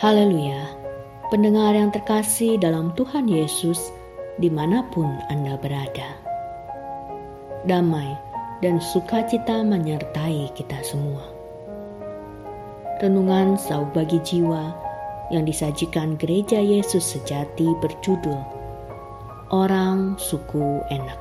Haleluya, 0.00 0.64
pendengar 1.28 1.76
yang 1.76 1.92
terkasih 1.92 2.56
dalam 2.56 2.88
Tuhan 2.96 3.28
Yesus, 3.28 3.92
di 4.40 4.48
mana 4.48 4.80
pun 4.96 5.04
Anda 5.28 5.60
berada. 5.60 6.16
Damai 7.68 8.16
dan 8.64 8.80
sukacita 8.80 9.60
menyertai 9.60 10.56
kita 10.56 10.80
semua. 10.80 11.20
Renungan 13.04 13.60
sau 13.60 13.84
bagi 13.92 14.16
jiwa 14.24 14.72
yang 15.28 15.44
disajikan 15.44 16.16
gereja 16.16 16.56
Yesus 16.56 17.04
sejati 17.04 17.68
berjudul 17.84 18.40
Orang 19.52 20.16
Suku 20.16 20.80
Enak. 20.88 21.20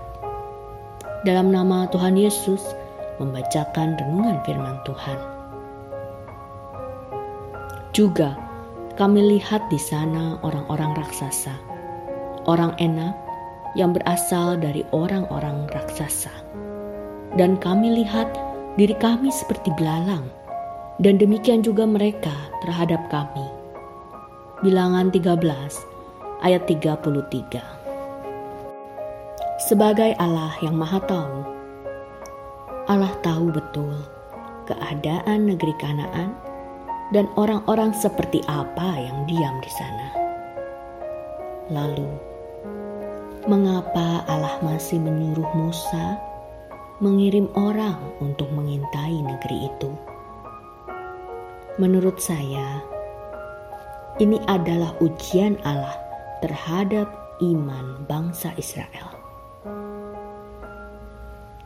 Dalam 1.27 1.51
nama 1.51 1.83
Tuhan 1.91 2.15
Yesus, 2.15 2.63
membacakan 3.19 3.99
renungan 3.99 4.39
firman 4.47 4.79
Tuhan. 4.87 5.19
Juga, 7.91 8.47
kami 8.99 9.39
lihat 9.39 9.63
di 9.71 9.79
sana 9.79 10.35
orang-orang 10.43 10.91
raksasa, 10.99 11.55
orang 12.51 12.75
enak 12.83 13.15
yang 13.79 13.95
berasal 13.95 14.59
dari 14.59 14.83
orang-orang 14.91 15.71
raksasa. 15.71 16.35
Dan 17.39 17.55
kami 17.63 18.03
lihat 18.03 18.27
diri 18.75 18.91
kami 18.99 19.31
seperti 19.31 19.71
belalang, 19.79 20.27
dan 20.99 21.15
demikian 21.15 21.63
juga 21.63 21.87
mereka 21.87 22.35
terhadap 22.59 22.99
kami. 23.07 23.47
Bilangan 24.67 25.15
13 25.15 25.47
ayat 26.43 26.67
33 26.67 27.63
Sebagai 29.63 30.11
Allah 30.19 30.51
yang 30.59 30.75
maha 30.75 30.99
tahu, 31.07 31.47
Allah 32.91 33.15
tahu 33.23 33.47
betul 33.47 33.95
keadaan 34.67 35.47
negeri 35.47 35.71
Kanaan 35.79 36.48
dan 37.09 37.25
orang-orang 37.37 37.89
seperti 37.97 38.45
apa 38.45 39.01
yang 39.01 39.25
diam 39.25 39.57
di 39.61 39.71
sana. 39.73 40.07
Lalu, 41.69 42.09
mengapa 43.49 44.25
Allah 44.29 44.61
masih 44.61 45.01
menyuruh 45.01 45.49
Musa 45.57 46.17
mengirim 47.01 47.49
orang 47.57 47.97
untuk 48.21 48.49
mengintai 48.53 49.21
negeri 49.21 49.69
itu? 49.69 49.91
Menurut 51.79 52.19
saya, 52.19 52.83
ini 54.19 54.37
adalah 54.51 54.93
ujian 54.99 55.55
Allah 55.63 55.95
terhadap 56.43 57.07
iman 57.39 58.03
bangsa 58.05 58.51
Israel. 58.59 59.15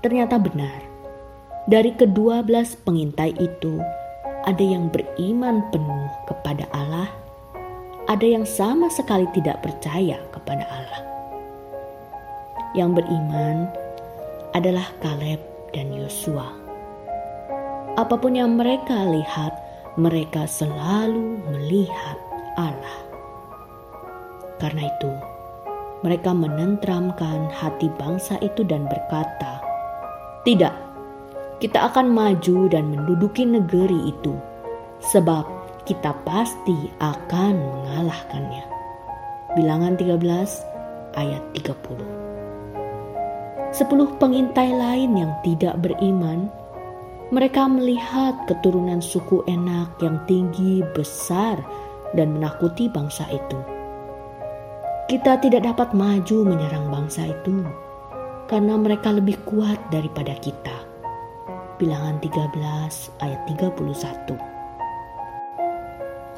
Ternyata 0.05 0.37
benar, 0.37 0.79
dari 1.65 1.95
kedua 1.95 2.43
belas 2.43 2.75
pengintai 2.75 3.33
itu 3.39 3.79
ada 4.43 4.63
yang 4.63 4.91
beriman 4.91 5.63
penuh 5.71 6.11
kepada 6.27 6.67
Allah, 6.75 7.07
ada 8.11 8.27
yang 8.27 8.43
sama 8.43 8.91
sekali 8.91 9.23
tidak 9.31 9.63
percaya 9.63 10.19
kepada 10.35 10.67
Allah. 10.67 11.01
Yang 12.75 12.99
beriman 12.99 13.71
adalah 14.51 14.83
Kaleb 14.99 15.39
dan 15.71 15.95
Yosua. 15.95 16.51
Apa 17.95 18.19
pun 18.19 18.35
yang 18.35 18.59
mereka 18.59 19.07
lihat, 19.07 19.55
mereka 19.95 20.43
selalu 20.43 21.39
melihat 21.47 22.17
Allah. 22.59 22.99
Karena 24.59 24.89
itu, 24.91 25.11
mereka 26.03 26.35
menentramkan 26.35 27.47
hati 27.53 27.87
bangsa 27.95 28.35
itu 28.43 28.65
dan 28.67 28.89
berkata, 28.91 29.63
"Tidak, 30.43 30.82
kita 31.61 31.91
akan 31.91 32.09
maju 32.09 32.57
dan 32.71 32.89
menduduki 32.89 33.45
negeri 33.45 34.09
itu, 34.09 34.33
sebab 35.13 35.45
kita 35.83 36.15
pasti 36.23 36.89
akan 37.03 37.59
mengalahkannya. 37.59 38.65
Bilangan 39.53 39.99
13 39.99 41.19
ayat 41.19 41.43
30. 41.53 43.73
Sepuluh 43.73 44.09
pengintai 44.21 44.69
lain 44.73 45.17
yang 45.17 45.33
tidak 45.41 45.81
beriman, 45.81 46.49
mereka 47.33 47.65
melihat 47.65 48.37
keturunan 48.45 49.01
suku 49.01 49.41
enak 49.49 49.97
yang 50.01 50.21
tinggi, 50.29 50.85
besar, 50.93 51.57
dan 52.13 52.37
menakuti 52.37 52.89
bangsa 52.89 53.25
itu. 53.33 53.59
Kita 55.09 55.41
tidak 55.41 55.65
dapat 55.65 55.91
maju 55.97 56.37
menyerang 56.47 56.87
bangsa 56.89 57.27
itu 57.27 57.65
karena 58.47 58.77
mereka 58.77 59.09
lebih 59.09 59.41
kuat 59.43 59.81
daripada 59.89 60.37
kita 60.37 60.92
bilangan 61.83 62.15
13 62.23 62.55
ayat 63.19 63.43
31. 63.59 64.39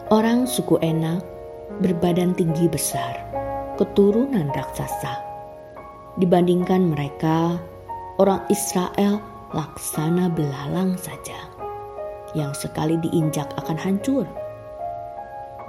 Orang 0.10 0.50
suku 0.50 0.82
Enak 0.82 1.22
berbadan 1.86 2.34
tinggi 2.34 2.66
besar, 2.66 3.14
keturunan 3.78 4.50
raksasa. 4.58 5.22
Dibandingkan 6.18 6.90
mereka, 6.90 7.62
orang 8.18 8.42
Israel 8.50 9.22
laksana 9.54 10.34
belalang 10.34 10.98
saja, 10.98 11.38
yang 12.34 12.50
sekali 12.58 12.98
diinjak 13.06 13.46
akan 13.62 13.78
hancur. 13.78 14.26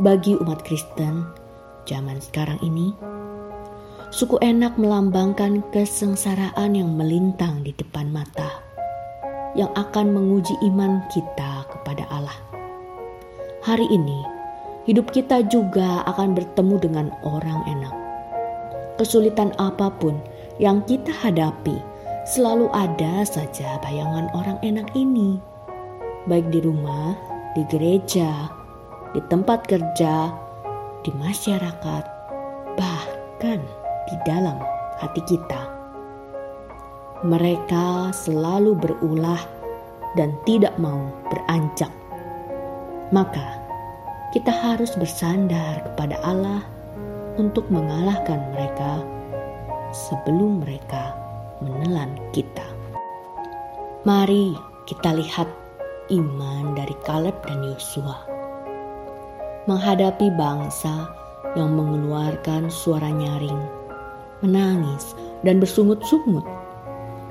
Bagi 0.00 0.40
umat 0.40 0.64
Kristen 0.64 1.28
zaman 1.84 2.16
sekarang 2.24 2.56
ini, 2.64 2.96
suku 4.08 4.40
Enak 4.40 4.80
melambangkan 4.80 5.60
kesengsaraan 5.68 6.72
yang 6.72 6.96
melintang 6.96 7.60
di 7.60 7.76
depan 7.76 8.08
mata 8.08 8.65
yang 9.56 9.72
akan 9.72 10.12
menguji 10.12 10.52
iman 10.68 11.00
kita 11.08 11.64
kepada 11.72 12.04
Allah. 12.12 12.36
Hari 13.64 13.88
ini, 13.88 14.22
hidup 14.84 15.10
kita 15.10 15.42
juga 15.48 16.04
akan 16.06 16.36
bertemu 16.36 16.76
dengan 16.78 17.06
orang 17.24 17.64
enak. 17.66 17.94
Kesulitan 19.00 19.56
apa 19.56 19.90
pun 19.90 20.20
yang 20.60 20.84
kita 20.84 21.10
hadapi, 21.10 21.80
selalu 22.28 22.68
ada 22.76 23.24
saja 23.24 23.80
bayangan 23.80 24.28
orang 24.36 24.60
enak 24.60 24.88
ini, 24.92 25.40
baik 26.28 26.46
di 26.52 26.60
rumah, 26.60 27.16
di 27.56 27.64
gereja, 27.72 28.52
di 29.16 29.20
tempat 29.32 29.64
kerja, 29.64 30.30
di 31.00 31.10
masyarakat, 31.16 32.04
bahkan 32.76 33.60
di 34.06 34.16
dalam 34.24 34.56
hati 35.00 35.20
kita 35.26 35.75
mereka 37.24 38.12
selalu 38.12 38.76
berulah 38.76 39.40
dan 40.16 40.36
tidak 40.44 40.76
mau 40.76 41.08
beranjak. 41.32 41.92
Maka, 43.14 43.60
kita 44.34 44.50
harus 44.52 44.92
bersandar 44.98 45.80
kepada 45.92 46.18
Allah 46.20 46.60
untuk 47.40 47.64
mengalahkan 47.72 48.40
mereka 48.52 49.00
sebelum 49.94 50.60
mereka 50.64 51.14
menelan 51.64 52.12
kita. 52.34 52.64
Mari 54.04 54.52
kita 54.84 55.16
lihat 55.16 55.48
iman 56.12 56.76
dari 56.76 56.94
Kaleb 57.02 57.34
dan 57.46 57.64
Yosua 57.64 58.36
menghadapi 59.66 60.30
bangsa 60.38 61.10
yang 61.58 61.74
mengeluarkan 61.74 62.70
suara 62.70 63.10
nyaring, 63.10 63.58
menangis, 64.46 65.18
dan 65.42 65.58
bersungut-sungut 65.58 66.46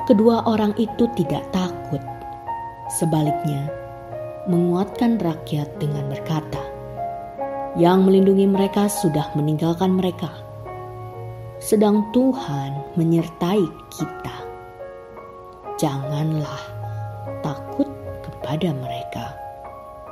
kedua 0.05 0.45
orang 0.45 0.71
itu 0.77 1.09
tidak 1.17 1.41
takut. 1.49 2.01
Sebaliknya, 2.93 3.65
menguatkan 4.45 5.17
rakyat 5.17 5.65
dengan 5.81 6.05
berkata, 6.09 6.61
"Yang 7.73 7.99
melindungi 8.05 8.45
mereka 8.45 8.85
sudah 8.85 9.33
meninggalkan 9.33 9.97
mereka, 9.97 10.29
sedang 11.57 12.05
Tuhan 12.13 12.93
menyertai 12.93 13.65
kita. 13.97 14.37
Janganlah 15.81 16.61
takut 17.41 17.89
kepada 18.21 18.69
mereka." 18.77 19.33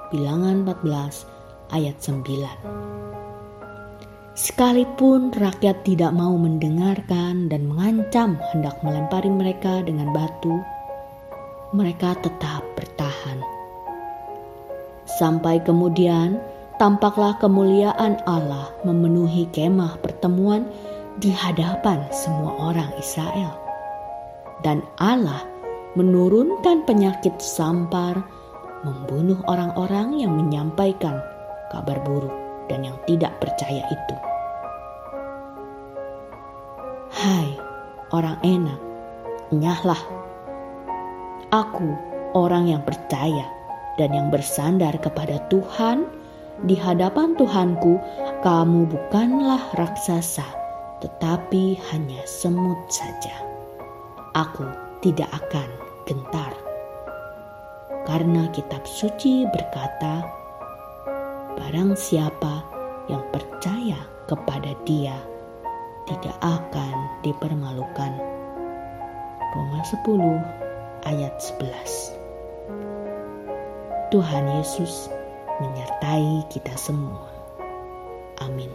Bilangan 0.10 0.66
14 0.66 1.26
ayat 1.74 1.98
9. 2.02 2.58
Sekalipun 4.34 5.30
rakyat 5.30 5.86
tidak 5.86 6.10
mau 6.10 6.34
mendengarkan 6.34 7.54
dan 7.54 7.70
mengancam 7.70 8.34
hendak 8.50 8.82
melempari 8.82 9.30
mereka 9.30 9.86
dengan 9.86 10.10
batu, 10.10 10.58
mereka 11.70 12.18
tetap 12.18 12.66
bertahan. 12.74 13.38
Sampai 15.06 15.62
kemudian 15.62 16.42
tampaklah 16.82 17.38
kemuliaan 17.38 18.18
Allah 18.26 18.74
memenuhi 18.82 19.54
kemah 19.54 20.02
pertemuan 20.02 20.66
di 21.22 21.30
hadapan 21.30 22.02
semua 22.10 22.74
orang 22.74 22.90
Israel. 22.98 23.54
Dan 24.66 24.82
Allah 24.98 25.46
menurunkan 25.94 26.90
penyakit 26.90 27.38
sampar, 27.38 28.26
membunuh 28.82 29.38
orang-orang 29.46 30.26
yang 30.26 30.34
menyampaikan 30.34 31.22
kabar 31.70 32.02
buruk 32.02 32.43
dan 32.68 32.86
yang 32.88 32.98
tidak 33.10 33.36
percaya 33.42 33.84
itu. 33.88 34.16
Hai 37.14 37.50
orang 38.12 38.38
enak, 38.44 38.80
nyahlah. 39.54 40.02
Aku 41.54 41.94
orang 42.34 42.70
yang 42.70 42.82
percaya 42.82 43.46
dan 44.02 44.10
yang 44.14 44.34
bersandar 44.34 44.98
kepada 44.98 45.38
Tuhan 45.54 46.10
di 46.64 46.78
hadapan 46.78 47.34
Tuhanku, 47.34 47.98
kamu 48.46 48.86
bukanlah 48.88 49.62
raksasa, 49.74 50.46
tetapi 51.02 51.76
hanya 51.92 52.22
semut 52.24 52.78
saja. 52.88 53.34
Aku 54.38 54.64
tidak 55.02 55.28
akan 55.34 55.70
gentar. 56.06 56.54
Karena 58.06 58.48
kitab 58.54 58.86
suci 58.86 59.44
berkata, 59.50 60.43
barang 61.74 61.98
siapa 61.98 62.62
yang 63.10 63.26
percaya 63.34 63.98
kepada 64.30 64.78
dia 64.86 65.18
tidak 66.06 66.38
akan 66.46 66.94
dipermalukan. 67.26 68.14
Roma 69.58 69.82
10 69.82 71.10
ayat 71.10 71.34
11 71.42 72.14
Tuhan 74.14 74.46
Yesus 74.54 75.10
menyertai 75.66 76.46
kita 76.54 76.78
semua. 76.78 77.26
Amin. 78.46 78.70